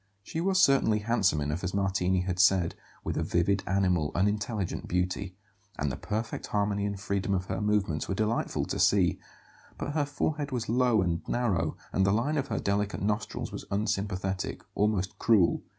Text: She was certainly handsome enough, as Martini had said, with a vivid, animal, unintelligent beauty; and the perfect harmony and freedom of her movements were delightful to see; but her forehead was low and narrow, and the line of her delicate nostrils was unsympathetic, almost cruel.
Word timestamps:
She 0.23 0.41
was 0.41 0.59
certainly 0.59 0.97
handsome 0.97 1.41
enough, 1.41 1.63
as 1.63 1.75
Martini 1.75 2.21
had 2.21 2.39
said, 2.39 2.73
with 3.03 3.17
a 3.17 3.23
vivid, 3.23 3.61
animal, 3.67 4.11
unintelligent 4.15 4.87
beauty; 4.87 5.35
and 5.77 5.91
the 5.91 5.95
perfect 5.95 6.47
harmony 6.47 6.87
and 6.87 6.99
freedom 6.99 7.35
of 7.35 7.45
her 7.45 7.61
movements 7.61 8.07
were 8.09 8.15
delightful 8.15 8.65
to 8.65 8.79
see; 8.79 9.19
but 9.77 9.91
her 9.91 10.05
forehead 10.07 10.49
was 10.51 10.67
low 10.67 11.03
and 11.03 11.21
narrow, 11.27 11.77
and 11.93 12.03
the 12.03 12.11
line 12.11 12.37
of 12.39 12.47
her 12.47 12.57
delicate 12.57 13.03
nostrils 13.03 13.51
was 13.51 13.65
unsympathetic, 13.69 14.61
almost 14.73 15.19
cruel. 15.19 15.61